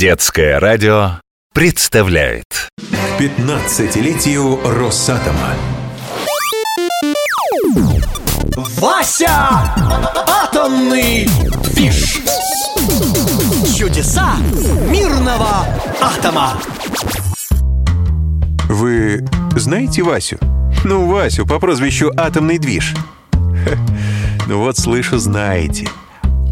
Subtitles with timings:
[0.00, 1.20] Детское радио
[1.52, 5.54] представляет К 15-летию Росатома
[8.56, 9.28] Вася!
[10.26, 11.28] Атомный
[11.74, 12.22] движ!
[13.76, 14.36] Чудеса
[14.88, 15.66] мирного
[16.00, 16.58] атома!
[18.70, 19.22] Вы
[19.54, 20.38] знаете Васю?
[20.82, 22.94] Ну, Васю по прозвищу Атомный движ
[24.46, 25.90] Ну вот, слышу, знаете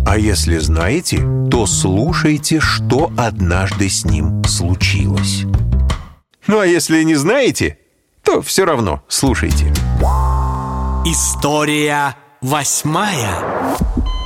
[0.09, 1.19] А если знаете,
[1.51, 5.43] то слушайте, что однажды с ним случилось.
[6.47, 7.79] Ну, а если не знаете,
[8.23, 9.67] то все равно слушайте.
[11.05, 13.77] История восьмая.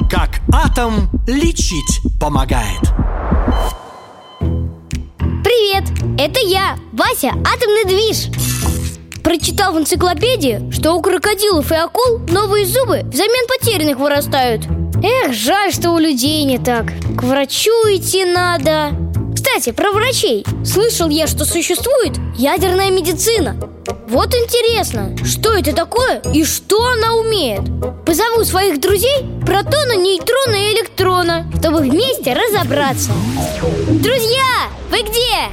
[0.08, 2.82] Как атом лечить помогает?
[4.38, 5.82] Привет,
[6.16, 8.28] это я, Вася, атомный движ.
[9.24, 14.68] Прочитал в энциклопедии, что у крокодилов и акул новые зубы взамен потерянных вырастают
[15.02, 18.90] Эх, жаль, что у людей не так К врачу идти надо
[19.34, 23.56] Кстати, про врачей Слышал я, что существует ядерная медицина
[24.08, 27.62] Вот интересно, что это такое и что она умеет
[28.06, 33.10] Позову своих друзей протона, нейтрона и электрона Чтобы вместе разобраться
[33.88, 35.50] Друзья, вы где?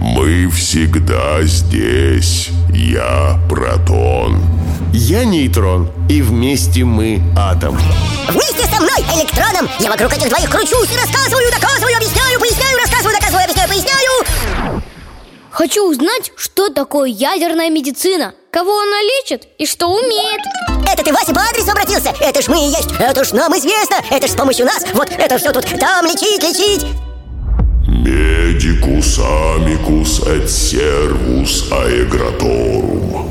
[0.00, 2.48] Мы всегда здесь.
[2.70, 4.40] Я протон.
[4.92, 7.76] Я нейтрон, и вместе мы атом.
[8.28, 13.14] Вместе со мной, электроном, я вокруг этих двоих кручусь и рассказываю, доказываю, объясняю, поясняю, рассказываю,
[13.14, 14.82] доказываю, объясняю, поясняю.
[15.50, 20.40] Хочу узнать, что такое ядерная медицина Кого она лечит и что умеет
[20.90, 22.14] Это ты, Вася, по адресу обратился?
[22.20, 25.10] Это ж мы и есть, это ж нам известно, это ж с помощью нас, вот
[25.10, 26.86] это все тут, там лечить, лечить.
[27.86, 33.27] Medicus amicus et servus aegrotorum.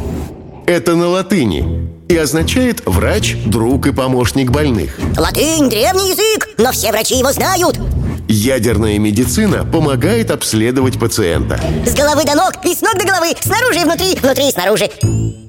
[0.68, 5.00] Это на латыни и означает врач, друг и помощник больных.
[5.18, 7.80] Латынь– древний язык, но все врачи его знают.
[8.28, 11.58] Ядерная медицина помогает обследовать пациента.
[11.86, 14.90] С головы до ног и с ног до головы, снаружи и внутри, внутри и снаружи.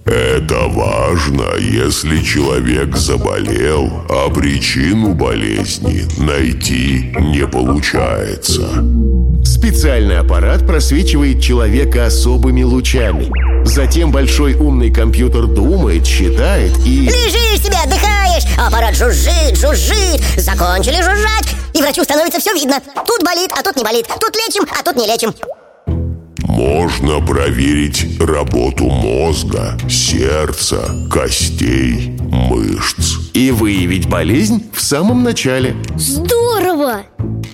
[0.06, 8.84] Это важно, если человек заболел, а причину болезни найти не получается.
[9.58, 13.28] Специальный аппарат просвечивает человека особыми лучами.
[13.66, 17.00] Затем большой умный компьютер думает, считает и...
[17.00, 22.80] Лежишь себе, отдыхаешь, аппарат жужжит, жужжит, закончили жужжать, и врачу становится все видно.
[23.04, 25.34] Тут болит, а тут не болит, тут лечим, а тут не лечим.
[26.46, 33.16] Можно проверить работу мозга, сердца, костей, мышц.
[33.34, 35.74] И выявить болезнь в самом начале.
[35.96, 37.02] Здорово!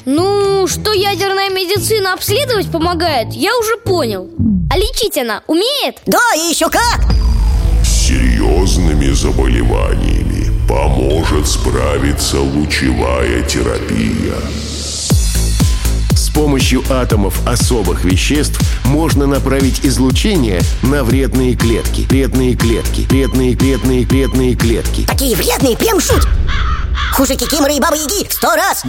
[0.07, 0.34] Ну,
[0.67, 4.29] что ядерная медицина обследовать помогает, я уже понял
[4.71, 5.99] А лечить она умеет?
[6.07, 7.01] Да, и еще как!
[7.83, 14.37] С серьезными заболеваниями поможет справиться лучевая терапия.
[16.15, 22.03] С помощью атомов особых веществ можно направить излучение на вредные клетки.
[22.09, 23.03] Вредные клетки.
[23.09, 25.07] Вредные, вредные, вредные клетки.
[25.07, 26.25] Такие вредные, прям шуть!
[27.15, 28.83] Хуже кикиморы и бабы-яги в сто раз!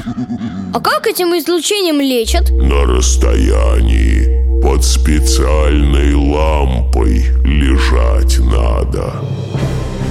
[0.74, 2.50] А как этим излучением лечат?
[2.50, 9.14] На расстоянии под специальной лампой лежать надо.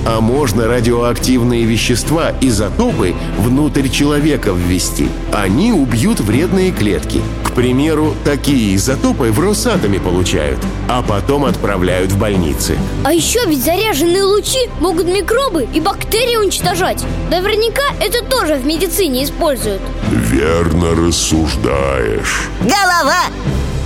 [0.06, 5.08] А можно радиоактивные вещества, изотопы, внутрь человека ввести.
[5.32, 7.22] Они убьют вредные клетки.
[7.42, 12.76] К примеру, такие изотопы в Росатоме получают, а потом отправляют в больницы.
[13.04, 19.24] А еще ведь заряженные лучи могут микробы и бактерии уничтожать Наверняка это тоже в медицине
[19.24, 22.48] используют Верно рассуждаешь.
[22.60, 23.24] Голова!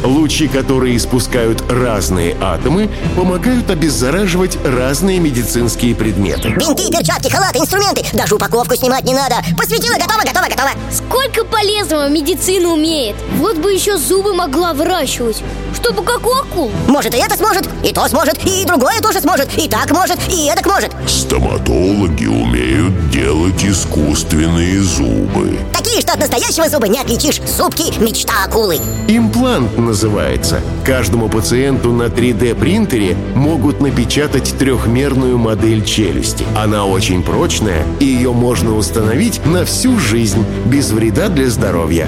[0.04, 6.50] Лучи, которые испускают разные атомы, помогают обеззараживать разные медицинские предметы.
[6.50, 8.04] Бинты, перчатки, халаты, инструменты.
[8.12, 9.36] Даже упаковку снимать не надо.
[9.56, 10.70] Посветила, готово, готово, готово.
[10.92, 13.16] Сколько полезного медицина умеет.
[13.36, 15.42] Вот бы еще зубы могла выращивать.
[15.74, 16.70] Чтобы как у акул.
[16.86, 20.48] Может и это сможет, и то сможет, и другое тоже сможет И так может, и
[20.48, 20.92] эдак может.
[21.06, 25.58] Стоматологи умеют делать искусственные зубы.
[25.98, 28.78] Такие, что от настоящего зуба не отличишь Зубки– мечта акулы
[29.08, 30.60] Имплант называется.
[30.84, 36.44] Каждому пациенту на 3D принтере могут напечатать трехмерную модель челюсти.
[36.56, 42.06] Она очень прочная, и ее можно установить на всю жизнь без вреда для здоровья.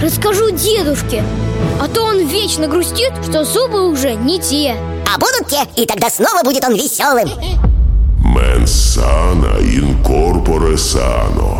[0.00, 1.24] Расскажу дедушке
[1.80, 4.76] А то он вечно грустит, что зубы уже не те
[5.12, 7.28] А будут те, и тогда снова будет он веселым
[8.24, 11.51] Mens sana in corpore sano.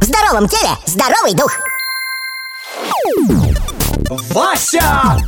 [0.00, 1.52] В здоровом теле здоровый дух
[4.30, 5.20] Вася!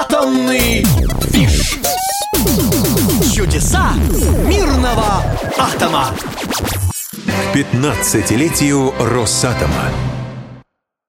[0.00, 0.86] Атомный
[1.22, 1.78] движ!
[3.34, 3.94] Чудеса
[4.46, 5.22] мирного
[5.56, 6.08] атома!
[7.52, 9.90] К 15-летию Росатома